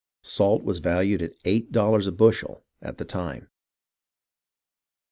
Salt 0.23 0.63
was 0.63 0.79
valued 0.79 1.21
at 1.21 1.37
eigJit 1.43 1.69
dollars 1.71 2.07
a 2.07 2.11
btishel 2.11 2.63
at 2.81 2.97
the 2.97 3.05
time. 3.05 3.49